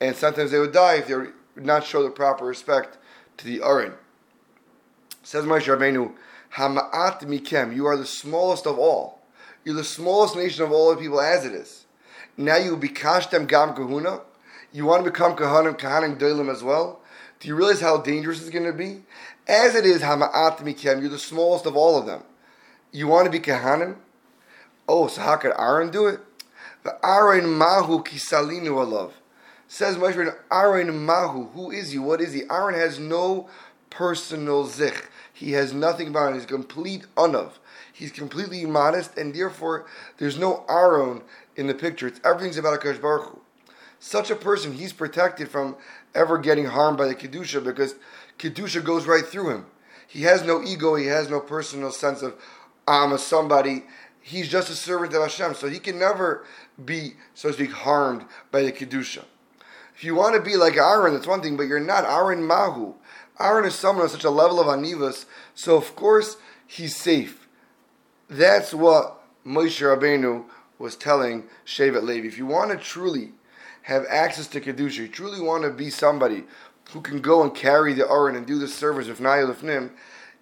and 0.00 0.14
sometimes 0.14 0.52
they 0.52 0.58
would 0.58 0.72
die 0.72 0.96
if 0.96 1.08
they 1.08 1.14
would 1.16 1.32
not 1.56 1.84
show 1.84 2.02
the 2.02 2.10
proper 2.10 2.44
respect 2.44 2.98
to 3.38 3.44
the 3.44 3.62
Aron. 3.62 3.94
Says 5.22 5.44
Moshe 5.44 5.64
Rabbeinu, 5.64 6.12
Hama'at 6.54 7.20
mikem, 7.22 7.74
you 7.74 7.86
are 7.86 7.96
the 7.96 8.06
smallest 8.06 8.66
of 8.66 8.78
all. 8.78 9.20
You're 9.64 9.74
the 9.74 9.84
smallest 9.84 10.36
nation 10.36 10.64
of 10.64 10.72
all 10.72 10.90
the 10.90 11.00
people 11.00 11.20
as 11.20 11.44
it 11.44 11.52
is. 11.52 11.86
Now 12.36 12.56
you 12.56 12.76
bikashtem 12.76 13.46
gam 13.46 13.74
kahuna. 13.74 14.20
You 14.72 14.84
want 14.84 15.04
to 15.04 15.10
become 15.10 15.36
kahanim, 15.36 15.78
kahanim 15.78 16.18
doilim 16.18 16.50
as 16.50 16.62
well. 16.62 17.00
Do 17.40 17.48
you 17.48 17.54
realize 17.54 17.80
how 17.80 17.98
dangerous 17.98 18.40
it's 18.40 18.50
going 18.50 18.64
to 18.64 18.72
be? 18.72 19.02
As 19.46 19.74
it 19.74 19.86
is, 19.86 20.02
hama'at 20.02 20.58
mikem, 20.58 21.00
you're 21.00 21.10
the 21.10 21.18
smallest 21.18 21.66
of 21.66 21.76
all 21.76 21.98
of 21.98 22.06
them. 22.06 22.22
You 22.92 23.06
want 23.06 23.26
to 23.26 23.30
be 23.30 23.40
kahanim? 23.40 23.96
Oh, 24.88 25.06
so 25.08 25.20
how 25.20 25.36
could 25.36 25.52
Aaron 25.58 25.90
do 25.90 26.06
it? 26.06 26.20
The 26.82 26.98
Aaron 27.04 27.44
mahu 27.44 28.02
kisalinu 28.02 28.70
alav. 28.70 29.12
Says 29.68 29.96
Moshe 29.96 30.34
Aaron 30.50 31.04
mahu. 31.04 31.48
Who 31.48 31.70
is 31.70 31.92
he? 31.92 31.98
What 31.98 32.22
is 32.22 32.32
he? 32.32 32.42
Aaron 32.50 32.74
has 32.74 32.98
no 32.98 33.48
personal 33.90 34.64
zich. 34.64 35.10
He 35.32 35.52
has 35.52 35.74
nothing 35.74 36.08
about 36.08 36.30
him. 36.30 36.34
He's 36.34 36.46
complete 36.46 37.06
unav. 37.16 37.52
He's 37.92 38.10
completely 38.10 38.64
modest, 38.64 39.16
and 39.18 39.34
therefore 39.34 39.86
there's 40.16 40.38
no 40.38 40.64
Aaron 40.68 41.22
in 41.54 41.66
the 41.66 41.74
picture. 41.74 42.06
It's 42.06 42.20
everything's 42.24 42.56
about 42.56 42.80
Akash 42.80 43.00
Baruch 43.00 43.30
Hu. 43.30 43.40
Such 44.00 44.30
a 44.30 44.36
person, 44.36 44.74
he's 44.74 44.92
protected 44.92 45.48
from 45.48 45.76
ever 46.14 46.38
getting 46.38 46.66
harmed 46.66 46.96
by 46.96 47.06
the 47.06 47.14
kedusha 47.14 47.62
because 47.62 47.96
kedusha 48.38 48.82
goes 48.82 49.06
right 49.06 49.26
through 49.26 49.50
him. 49.50 49.66
He 50.06 50.22
has 50.22 50.44
no 50.44 50.62
ego. 50.62 50.94
He 50.94 51.06
has 51.06 51.28
no 51.28 51.40
personal 51.40 51.90
sense 51.90 52.22
of 52.22 52.34
I'm 52.86 53.12
a 53.12 53.18
somebody. 53.18 53.84
He's 54.20 54.48
just 54.48 54.70
a 54.70 54.74
servant 54.74 55.12
of 55.12 55.22
Hashem, 55.22 55.54
so 55.54 55.68
he 55.68 55.78
can 55.78 55.98
never 55.98 56.44
be, 56.82 57.14
so 57.34 57.48
to 57.48 57.54
speak, 57.54 57.72
harmed 57.72 58.24
by 58.50 58.62
the 58.62 58.72
kedusha. 58.72 59.24
If 59.98 60.04
you 60.04 60.14
want 60.14 60.36
to 60.36 60.40
be 60.40 60.56
like 60.56 60.76
Aaron, 60.76 61.12
that's 61.12 61.26
one 61.26 61.42
thing, 61.42 61.56
but 61.56 61.64
you're 61.64 61.80
not 61.80 62.04
Aaron 62.04 62.46
Mahu. 62.46 62.94
Aaron 63.40 63.64
is 63.64 63.74
someone 63.74 64.04
on 64.04 64.08
such 64.08 64.22
a 64.22 64.30
level 64.30 64.60
of 64.60 64.68
anivas, 64.68 65.24
so 65.56 65.76
of 65.76 65.96
course 65.96 66.36
he's 66.68 66.94
safe. 66.94 67.48
That's 68.30 68.72
what 68.72 69.20
Moshe 69.44 69.80
Rabbeinu 69.80 70.44
was 70.78 70.94
telling 70.94 71.48
Shevet 71.66 72.04
Levi. 72.04 72.28
If 72.28 72.38
you 72.38 72.46
want 72.46 72.70
to 72.70 72.76
truly 72.76 73.32
have 73.82 74.04
access 74.08 74.46
to 74.48 74.60
Kedusha, 74.60 74.98
you 74.98 75.08
truly 75.08 75.40
want 75.40 75.64
to 75.64 75.70
be 75.70 75.90
somebody 75.90 76.44
who 76.92 77.00
can 77.00 77.20
go 77.20 77.42
and 77.42 77.52
carry 77.52 77.92
the 77.92 78.08
Aaron 78.08 78.36
and 78.36 78.46
do 78.46 78.60
the 78.60 78.68
service 78.68 79.08
of 79.08 79.20
Naya 79.20 79.46
Lefnim, 79.46 79.90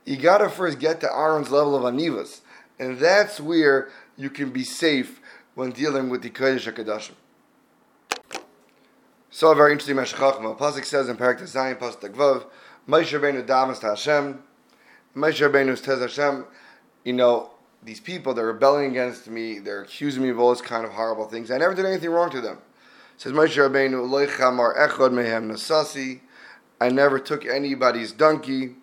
you 0.04 0.18
got 0.18 0.38
to 0.38 0.50
first 0.50 0.78
get 0.78 1.00
to 1.00 1.10
Aaron's 1.10 1.50
level 1.50 1.74
of 1.74 1.94
Anivas. 1.94 2.42
And 2.78 2.98
that's 2.98 3.40
where 3.40 3.88
you 4.18 4.28
can 4.28 4.50
be 4.50 4.64
safe 4.64 5.18
when 5.54 5.70
dealing 5.70 6.10
with 6.10 6.20
the 6.20 6.28
Kodesh 6.28 6.70
HaKadoshim. 6.70 7.12
So 9.36 9.52
a 9.52 9.54
very 9.54 9.72
interesting 9.72 9.96
Meshech 9.96 10.18
Chochma. 10.18 10.56
Pasuk 10.56 10.86
says 10.86 11.10
in 11.10 11.18
Parak 11.18 11.38
Zayin, 11.42 11.78
Pasuk 11.78 12.14
Vav, 12.14 12.46
Moshe 12.88 13.20
Rabbeinu 13.20 13.46
damas 13.46 13.80
Hashem. 13.80 14.42
Moshe 15.14 15.46
Rabbeinu 15.46 15.76
says 15.76 16.00
Hashem, 16.00 16.46
you 17.04 17.12
know, 17.12 17.50
these 17.82 18.00
people, 18.00 18.32
they're 18.32 18.46
rebelling 18.46 18.92
against 18.92 19.28
me, 19.28 19.58
they're 19.58 19.82
accusing 19.82 20.22
me 20.22 20.30
of 20.30 20.40
all 20.40 20.48
this 20.48 20.62
kind 20.62 20.86
of 20.86 20.92
horrible 20.92 21.26
things. 21.26 21.50
I 21.50 21.58
never 21.58 21.74
did 21.74 21.84
anything 21.84 22.08
wrong 22.08 22.30
to 22.30 22.40
them. 22.40 22.60
Says 23.18 23.32
Moshe 23.32 23.54
Rabbeinu, 23.56 24.08
Loi 24.08 24.26
chamar 24.26 24.74
echod 24.74 25.12
mehem 25.12 25.50
nasasi. 25.50 26.20
I 26.80 26.88
never 26.88 27.18
took 27.18 27.44
anybody's 27.44 28.12
donkey. 28.12 28.76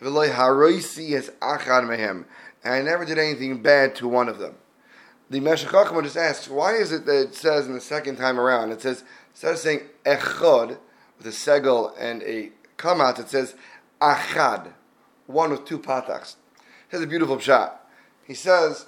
V'loi 0.00 0.32
haroisi 0.32 1.16
es 1.16 1.30
achad 1.42 1.82
mehem. 1.82 2.26
I 2.64 2.80
never 2.80 3.04
did 3.04 3.18
anything 3.18 3.60
bad 3.60 3.96
to 3.96 4.06
one 4.06 4.28
of 4.28 4.38
them. 4.38 4.54
The 5.28 5.40
Meshach 5.40 5.72
just 6.04 6.16
asks, 6.16 6.48
why 6.48 6.74
is 6.74 6.92
it 6.92 7.06
that 7.06 7.20
it 7.20 7.34
says 7.34 7.66
in 7.66 7.72
the 7.74 7.80
second 7.80 8.14
time 8.14 8.38
around, 8.38 8.70
it 8.70 8.80
says, 8.80 9.02
instead 9.36 9.52
of 9.52 9.58
saying 9.58 9.80
echod, 10.06 10.78
with 11.18 11.26
a 11.26 11.30
segel 11.30 11.92
and 11.98 12.22
a 12.22 12.50
kamat, 12.78 13.18
it 13.18 13.28
says 13.28 13.54
achad, 14.00 14.72
one 15.26 15.50
with 15.50 15.66
two 15.66 15.78
patachs. 15.78 16.36
He 16.90 16.96
has 16.96 17.02
a 17.02 17.06
beautiful 17.06 17.38
shot. 17.38 17.86
He 18.26 18.32
says, 18.32 18.86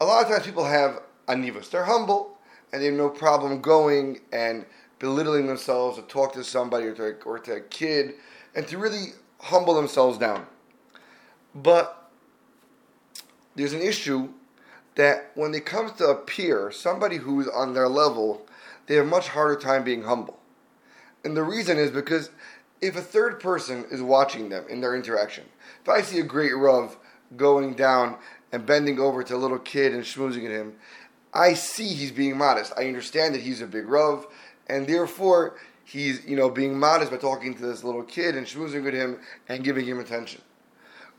a 0.00 0.04
lot 0.04 0.24
of 0.24 0.28
times 0.28 0.44
people 0.44 0.64
have 0.64 1.00
anivas. 1.28 1.70
They're 1.70 1.84
humble, 1.84 2.36
and 2.72 2.82
they 2.82 2.86
have 2.86 2.94
no 2.94 3.10
problem 3.10 3.60
going 3.60 4.18
and 4.32 4.66
belittling 4.98 5.46
themselves 5.46 5.98
to 5.98 6.02
talk 6.02 6.32
to 6.32 6.42
somebody 6.42 6.86
or 6.86 6.94
to, 6.94 7.22
or 7.24 7.38
to 7.38 7.52
a 7.52 7.60
kid 7.60 8.14
and 8.56 8.66
to 8.66 8.76
really 8.76 9.12
humble 9.38 9.74
themselves 9.74 10.18
down. 10.18 10.46
But 11.54 12.10
there's 13.54 13.72
an 13.72 13.82
issue 13.82 14.30
that 14.96 15.30
when 15.36 15.54
it 15.54 15.64
comes 15.64 15.92
to 15.92 16.08
a 16.08 16.16
peer, 16.16 16.72
somebody 16.72 17.18
who's 17.18 17.46
on 17.46 17.72
their 17.72 17.88
level, 17.88 18.46
they 18.90 18.96
have 18.96 19.06
a 19.06 19.08
much 19.08 19.28
harder 19.28 19.54
time 19.54 19.84
being 19.84 20.02
humble. 20.02 20.40
And 21.22 21.36
the 21.36 21.44
reason 21.44 21.78
is 21.78 21.92
because 21.92 22.30
if 22.80 22.96
a 22.96 23.00
third 23.00 23.38
person 23.38 23.84
is 23.88 24.02
watching 24.02 24.48
them 24.48 24.64
in 24.68 24.80
their 24.80 24.96
interaction, 24.96 25.44
if 25.80 25.88
I 25.88 26.02
see 26.02 26.18
a 26.18 26.24
great 26.24 26.56
Rav 26.56 26.98
going 27.36 27.74
down 27.74 28.16
and 28.50 28.66
bending 28.66 28.98
over 28.98 29.22
to 29.22 29.36
a 29.36 29.38
little 29.38 29.60
kid 29.60 29.94
and 29.94 30.02
schmoozing 30.02 30.44
at 30.44 30.50
him, 30.50 30.74
I 31.32 31.54
see 31.54 31.86
he's 31.86 32.10
being 32.10 32.36
modest. 32.36 32.72
I 32.76 32.88
understand 32.88 33.32
that 33.36 33.42
he's 33.42 33.62
a 33.62 33.66
big 33.68 33.86
Rav, 33.86 34.26
and 34.66 34.88
therefore 34.88 35.54
he's 35.84 36.26
you 36.26 36.34
know 36.34 36.50
being 36.50 36.76
modest 36.76 37.12
by 37.12 37.18
talking 37.18 37.54
to 37.54 37.62
this 37.62 37.84
little 37.84 38.02
kid 38.02 38.34
and 38.34 38.44
schmoozing 38.44 38.88
at 38.88 38.94
him 38.94 39.20
and 39.48 39.62
giving 39.62 39.86
him 39.86 40.00
attention. 40.00 40.42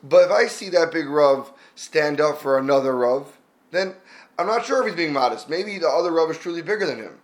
But 0.04 0.26
if 0.26 0.32
I 0.32 0.48
see 0.48 0.68
that 0.72 0.92
big 0.92 1.08
Rav 1.08 1.54
stand 1.76 2.20
up 2.20 2.42
for 2.42 2.58
another 2.58 2.98
Rav, 2.98 3.38
then 3.72 3.96
I'm 4.38 4.48
not 4.48 4.66
sure 4.66 4.82
if 4.82 4.88
he's 4.88 4.98
being 4.98 5.14
modest. 5.14 5.50
Maybe 5.50 5.80
the 5.80 5.88
other 5.88 6.12
Rav 6.12 6.30
is 6.32 6.38
truly 6.38 6.62
bigger 6.62 6.86
than 6.86 6.98
him. 6.98 7.21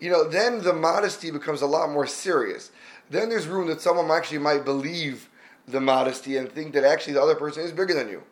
You 0.00 0.10
know, 0.10 0.28
then 0.28 0.62
the 0.62 0.72
modesty 0.72 1.30
becomes 1.30 1.60
a 1.60 1.66
lot 1.66 1.90
more 1.90 2.06
serious 2.06 2.70
then 3.10 3.28
there's 3.28 3.46
room 3.46 3.68
that 3.68 3.80
someone 3.80 4.10
actually 4.10 4.38
might 4.38 4.64
believe 4.64 5.28
the 5.66 5.80
modesty 5.80 6.36
and 6.36 6.50
think 6.50 6.74
that 6.74 6.84
actually 6.84 7.14
the 7.14 7.22
other 7.22 7.34
person 7.34 7.62
is 7.62 7.72
bigger 7.72 7.94
than 7.94 8.08
you. 8.08 8.22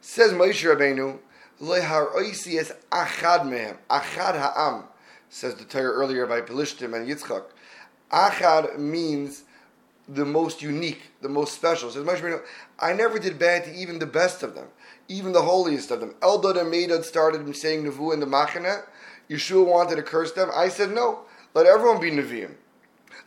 Says 0.00 0.32
Moshe 0.32 0.62
Rabbeinu, 0.64 1.18
es 1.60 2.72
achad 2.90 3.44
mehem, 3.44 3.76
achad 3.88 4.34
ha'am, 4.34 4.84
says 5.28 5.54
the 5.54 5.64
Torah 5.64 5.92
earlier 5.92 6.26
by 6.26 6.40
Pelishtim 6.40 6.94
and 6.94 7.08
Yitzchak. 7.08 7.44
Achad 8.10 8.78
means 8.78 9.44
the 10.08 10.24
most 10.24 10.60
unique, 10.60 11.12
the 11.20 11.28
most 11.28 11.54
special. 11.54 11.90
Says 11.90 12.04
Moshe 12.04 12.20
Rabbeinu, 12.20 12.42
I 12.78 12.92
never 12.92 13.18
did 13.18 13.38
bad 13.38 13.64
to 13.64 13.74
even 13.74 14.00
the 14.00 14.06
best 14.06 14.42
of 14.42 14.54
them, 14.54 14.66
even 15.08 15.32
the 15.32 15.42
holiest 15.42 15.90
of 15.92 16.00
them. 16.00 16.14
Eldad 16.20 16.60
and 16.60 16.72
Medad 16.72 17.04
started 17.04 17.54
saying 17.56 17.84
Nevu 17.84 18.12
in 18.12 18.20
the 18.20 18.26
Machane. 18.26 18.82
Yeshua 19.32 19.66
wanted 19.66 19.96
to 19.96 20.02
curse 20.02 20.32
them. 20.32 20.50
I 20.54 20.68
said, 20.68 20.90
no, 20.90 21.20
let 21.54 21.66
everyone 21.66 22.00
be 22.00 22.10
Nevi'im 22.10 22.54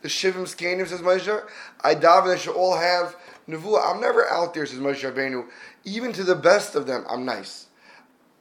the 0.02 0.08
Shivim 0.08 0.42
Skanim, 0.44 0.86
says 0.86 1.00
Moshe. 1.00 1.42
I 1.82 1.94
daven 1.94 2.28
they 2.28 2.38
should 2.38 2.54
all 2.54 2.76
have 2.76 3.16
Nevuah. 3.48 3.92
I'm 3.92 4.00
never 4.00 4.28
out 4.28 4.54
there, 4.54 4.66
says 4.66 4.78
Moshe 4.78 5.02
Rabbeinu. 5.02 5.46
Even 5.84 6.12
to 6.12 6.24
the 6.24 6.36
best 6.36 6.74
of 6.74 6.86
them, 6.86 7.04
I'm 7.08 7.24
nice. 7.24 7.66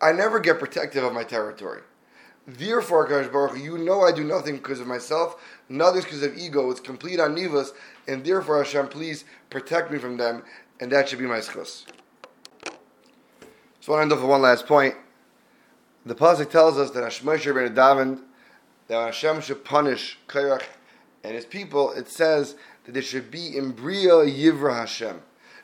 I 0.02 0.12
never 0.12 0.40
get 0.40 0.60
protective 0.60 1.04
of 1.04 1.14
my 1.14 1.24
territory. 1.24 1.82
Therefore, 2.48 3.08
Kadosh 3.08 3.32
Baruch 3.32 3.58
you 3.58 3.78
know 3.80 4.02
I 4.02 4.12
do 4.12 4.24
nothing 4.24 4.58
because 4.58 4.80
of 4.80 4.86
myself, 4.86 5.42
nothing 5.68 6.02
because 6.02 6.22
of 6.22 6.38
ego. 6.38 6.70
It's 6.70 6.80
complete 6.80 7.20
on 7.20 7.36
nivas, 7.36 7.72
and 8.08 8.24
therefore 8.24 8.64
Hashem, 8.64 8.90
please 8.90 9.26
protect 9.50 9.92
me 9.92 9.98
from 9.98 10.18
them, 10.18 10.44
and 10.80 10.92
that 10.92 11.10
should 11.10 11.20
be 11.20 11.26
my 11.26 11.40
schus. 11.40 11.86
So 13.80 13.94
I 13.94 14.04
end 14.04 14.12
up 14.12 14.20
with 14.20 14.30
one 14.30 14.42
last 14.42 14.68
point. 14.68 14.96
The 16.06 16.16
pasuk 16.16 16.50
tells 16.52 16.78
us 16.78 16.92
that 16.92 17.04
Hashem 17.04 17.28
Rabbeinu 17.28 17.74
davened 17.74 18.22
that 18.88 19.06
Hashem 19.06 19.42
should 19.42 19.66
punish 19.66 20.20
Kairach 20.28 20.64
and 21.24 21.34
his 21.34 21.46
people, 21.46 21.92
it 21.94 22.08
says 22.08 22.56
that 22.86 22.92
there 22.92 23.02
should 23.02 23.32
be 23.32 23.58
in 23.58 23.72
Bria 23.72 24.12
Yivra 24.12 24.76
Hashem. 24.76 25.16
It 25.16 25.22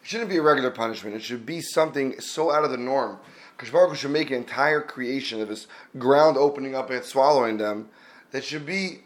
shouldn't 0.08 0.32
be 0.32 0.38
a 0.38 0.42
regular 0.42 0.72
punishment. 0.72 1.16
It 1.16 1.22
should 1.22 1.46
be 1.46 1.62
something 1.62 2.20
so 2.20 2.52
out 2.52 2.64
of 2.64 2.72
the 2.72 2.78
norm. 2.78 3.20
Because 3.56 3.72
Baruch 3.72 3.96
should 3.96 4.10
make 4.10 4.32
an 4.32 4.38
entire 4.38 4.82
creation 4.82 5.40
of 5.40 5.48
this 5.48 5.68
ground 6.00 6.38
opening 6.38 6.74
up 6.74 6.90
and 6.90 7.06
swallowing 7.06 7.58
them. 7.58 7.90
That 8.32 8.44
should 8.44 8.66
be 8.66 9.02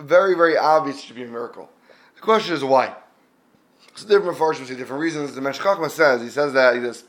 very, 0.00 0.34
very 0.34 0.56
obvious. 0.56 0.98
It 0.98 1.02
should 1.02 1.16
be 1.16 1.22
a 1.22 1.28
miracle. 1.28 1.70
The 2.16 2.20
question 2.20 2.54
is 2.54 2.64
why. 2.64 2.96
So 3.94 4.08
different 4.08 4.36
Mepharshim 4.36 4.66
see 4.66 4.74
different 4.74 5.00
reasons. 5.00 5.36
The 5.36 5.40
Meshech 5.40 5.62
Chochma 5.62 5.88
says 5.88 6.20
he 6.20 6.30
says 6.30 6.52
that 6.54 6.74
he 6.74 6.80
says, 6.80 7.04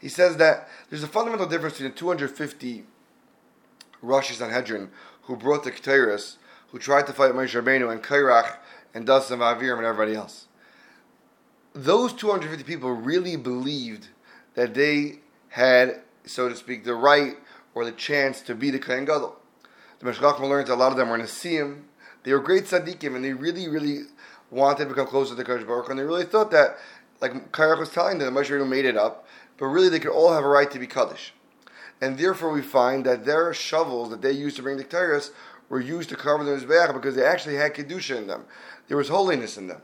he 0.00 0.08
says 0.08 0.36
that 0.38 0.68
there's 0.88 1.02
a 1.02 1.08
fundamental 1.08 1.46
difference 1.46 1.74
between 1.74 1.92
the 1.92 1.96
250 1.96 2.84
Rosh 4.02 4.32
Sanhedrin 4.32 4.90
who 5.22 5.36
brought 5.36 5.64
the 5.64 5.70
Keteris 5.70 6.36
who 6.68 6.78
tried 6.78 7.06
to 7.06 7.12
fight 7.12 7.32
Moshe 7.32 7.60
Rabbeinu 7.60 7.90
and 7.90 8.02
Kairach 8.02 8.56
and 8.94 9.06
Dasan 9.06 9.38
Aviram 9.38 9.78
and 9.78 9.86
everybody 9.86 10.14
else. 10.14 10.46
Those 11.74 12.12
250 12.12 12.64
people 12.64 12.92
really 12.92 13.36
believed 13.36 14.08
that 14.54 14.74
they 14.74 15.20
had, 15.50 16.00
so 16.24 16.48
to 16.48 16.56
speak, 16.56 16.84
the 16.84 16.94
right 16.94 17.36
or 17.74 17.84
the 17.84 17.92
chance 17.92 18.40
to 18.42 18.54
be 18.54 18.70
the 18.70 18.78
Kohen 18.78 19.04
Gadol. 19.04 19.36
The 19.98 20.06
Meshech 20.06 20.22
Chochma 20.22 20.48
learns 20.48 20.68
a 20.68 20.76
lot 20.76 20.92
of 20.92 20.98
them 20.98 21.10
were 21.10 21.18
Nasiim. 21.18 21.82
They 22.24 22.32
were 22.32 22.40
great 22.40 22.64
tzaddikim, 22.64 23.14
and 23.14 23.24
they 23.24 23.32
really, 23.32 23.68
really 23.68 24.04
wanted 24.50 24.84
to 24.84 24.90
become 24.90 25.06
closer 25.06 25.30
to 25.30 25.36
the 25.36 25.44
Kodesh 25.44 25.66
Baruch, 25.66 25.90
and 25.90 25.98
they 25.98 26.02
really 26.04 26.24
thought 26.24 26.50
that, 26.50 26.76
like 27.20 27.52
Kairach 27.52 27.78
was 27.78 27.90
telling 27.90 28.18
them, 28.18 28.34
Moshe 28.34 28.50
Rabbeinu 28.50 28.68
made 28.68 28.84
it 28.84 28.96
up, 28.96 29.26
but 29.60 29.66
really 29.66 29.90
they 29.90 30.00
could 30.00 30.10
all 30.10 30.32
have 30.32 30.42
a 30.42 30.48
right 30.48 30.70
to 30.72 30.78
be 30.80 30.86
Kaddish. 30.88 31.32
and 32.00 32.18
therefore 32.18 32.50
we 32.50 32.62
find 32.62 33.04
that 33.04 33.26
their 33.26 33.52
shovels 33.52 34.08
that 34.10 34.22
they 34.22 34.32
used 34.32 34.56
to 34.56 34.62
bring 34.62 34.78
the 34.78 34.84
Ketairas 34.84 35.30
were 35.68 35.80
used 35.80 36.08
to 36.08 36.16
cover 36.16 36.42
the 36.42 36.52
Mizbeach 36.52 36.92
because 36.94 37.14
they 37.14 37.24
actually 37.24 37.56
had 37.56 37.74
Kedusha 37.74 38.16
in 38.16 38.26
them. 38.26 38.46
There 38.88 38.96
was 38.96 39.08
holiness 39.08 39.56
in 39.56 39.68
them. 39.68 39.82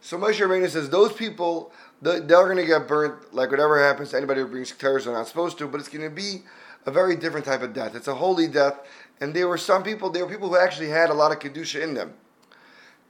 So 0.00 0.16
Moshe 0.16 0.40
Rabbeinu 0.40 0.68
says 0.68 0.90
those 0.90 1.12
people, 1.12 1.70
they're 2.00 2.20
going 2.22 2.56
to 2.56 2.64
get 2.64 2.88
burnt 2.88 3.34
like 3.34 3.50
whatever 3.50 3.82
happens 3.82 4.10
to 4.10 4.16
anybody 4.16 4.40
who 4.40 4.48
brings 4.48 4.72
Ketairas 4.72 5.06
are 5.06 5.12
not 5.12 5.28
supposed 5.28 5.58
to, 5.58 5.68
but 5.68 5.80
it's 5.80 5.88
going 5.88 6.08
to 6.08 6.14
be 6.14 6.42
a 6.86 6.90
very 6.90 7.14
different 7.14 7.44
type 7.44 7.62
of 7.62 7.74
death. 7.74 7.94
It's 7.94 8.08
a 8.08 8.14
holy 8.14 8.48
death, 8.48 8.80
and 9.20 9.34
there 9.34 9.48
were 9.48 9.58
some 9.58 9.82
people, 9.82 10.10
there 10.10 10.24
were 10.24 10.30
people 10.30 10.48
who 10.48 10.56
actually 10.56 10.88
had 10.88 11.10
a 11.10 11.14
lot 11.14 11.30
of 11.30 11.40
Kedusha 11.40 11.82
in 11.82 11.94
them. 11.94 12.14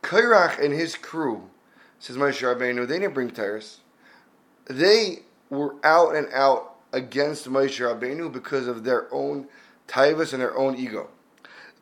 Kairach 0.02 0.62
and 0.62 0.74
his 0.74 0.96
crew, 0.96 1.48
says 1.98 2.16
Moshe 2.16 2.42
Rabbeinu, 2.42 2.86
they 2.88 2.98
didn't 2.98 3.14
bring 3.14 3.30
Ketairas. 3.30 3.78
They 4.66 5.20
were 5.50 5.74
out 5.84 6.14
and 6.14 6.28
out 6.32 6.76
against 6.92 7.48
Moshe 7.48 7.78
Rabbeinu 7.78 8.32
because 8.32 8.66
of 8.66 8.84
their 8.84 9.12
own 9.12 9.46
taivas 9.86 10.32
and 10.32 10.42
their 10.42 10.56
own 10.56 10.76
ego. 10.76 11.08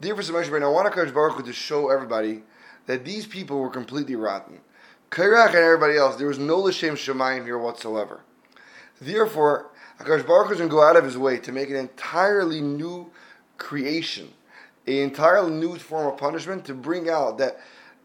Therefore, 0.01 0.41
Moshe 0.41 0.49
Rabbeinu, 0.49 0.65
I 0.65 0.69
want 0.69 0.93
to 0.93 1.13
Baruch 1.13 1.37
Hu 1.37 1.43
to 1.43 1.53
show 1.53 1.91
everybody 1.91 2.43
that 2.87 3.05
these 3.05 3.27
people 3.27 3.59
were 3.59 3.71
completely 3.71 4.17
rotten. 4.17 4.61
Kairach 5.11 5.49
and 5.49 5.57
everybody 5.57 5.97
else, 5.97 6.17
there 6.17 6.27
was 6.27 6.39
no 6.39 6.63
Lashem 6.63 6.93
Shemayim 6.93 7.45
here 7.45 7.59
whatsoever. 7.59 8.21
Therefore, 9.01 9.71
Akash 10.01 10.27
Baruch 10.27 10.49
going 10.49 10.69
to 10.69 10.69
go 10.69 10.83
out 10.83 10.97
of 10.97 11.05
his 11.05 11.17
way 11.17 11.39
to 11.39 11.53
make 11.53 11.71
an 11.71 11.77
entirely 11.77 12.61
new 12.61 13.11
creation, 13.57 14.29
an 14.87 14.95
entirely 14.95 15.53
new 15.53 15.79
form 15.79 16.07
of 16.07 16.19
punishment 16.19 16.65
to 16.67 16.75
bring 16.75 17.09
out 17.09 17.39
that 17.39 17.59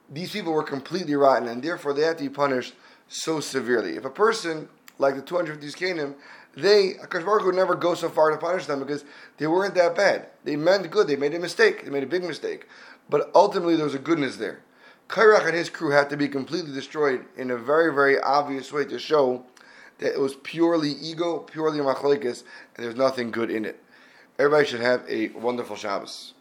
these 0.09 0.31
people 0.31 0.53
were 0.53 0.63
completely 0.63 1.15
rotten 1.15 1.47
and 1.47 1.63
therefore 1.63 1.93
they 1.93 2.03
had 2.03 2.17
to 2.17 2.23
be 2.23 2.29
punished 2.29 2.73
so 3.07 3.39
severely. 3.39 3.97
If 3.97 4.05
a 4.05 4.09
person, 4.09 4.69
like 5.01 5.15
the 5.15 5.21
250 5.21 5.77
Canaan, 5.77 6.15
they, 6.55 6.93
Akash 6.93 7.25
Baruch 7.25 7.45
would 7.45 7.55
never 7.55 7.75
go 7.75 7.93
so 7.95 8.09
far 8.09 8.29
to 8.31 8.37
punish 8.37 8.65
them 8.65 8.79
because 8.79 9.03
they 9.37 9.47
weren't 9.47 9.75
that 9.75 9.95
bad. 9.95 10.27
They 10.43 10.55
meant 10.55 10.89
good, 10.91 11.07
they 11.07 11.15
made 11.15 11.33
a 11.33 11.39
mistake, 11.39 11.83
they 11.83 11.89
made 11.89 12.03
a 12.03 12.07
big 12.07 12.23
mistake. 12.23 12.67
But 13.09 13.31
ultimately 13.35 13.75
there 13.75 13.85
was 13.85 13.95
a 13.95 13.99
goodness 13.99 14.37
there. 14.37 14.61
Kairach 15.09 15.45
and 15.45 15.55
his 15.55 15.69
crew 15.69 15.91
had 15.91 16.09
to 16.09 16.17
be 16.17 16.29
completely 16.29 16.71
destroyed 16.71 17.25
in 17.35 17.51
a 17.51 17.57
very, 17.57 17.93
very 17.93 18.19
obvious 18.19 18.71
way 18.71 18.85
to 18.85 18.97
show 18.97 19.43
that 19.97 20.13
it 20.13 20.19
was 20.19 20.35
purely 20.35 20.91
ego, 20.91 21.39
purely 21.39 21.79
machlekes, 21.79 22.43
and 22.75 22.85
there's 22.85 22.95
nothing 22.95 23.31
good 23.31 23.51
in 23.51 23.65
it. 23.65 23.83
Everybody 24.39 24.65
should 24.65 24.81
have 24.81 25.03
a 25.09 25.29
wonderful 25.29 25.75
Shabbos. 25.75 26.33